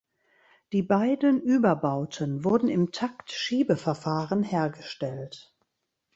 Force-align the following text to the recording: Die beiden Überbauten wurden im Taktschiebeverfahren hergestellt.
Die 0.71 0.81
beiden 0.81 1.39
Überbauten 1.39 2.43
wurden 2.43 2.69
im 2.69 2.91
Taktschiebeverfahren 2.91 4.41
hergestellt. 4.41 5.55